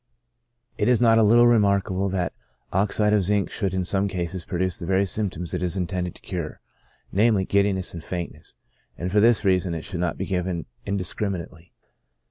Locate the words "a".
1.19-1.21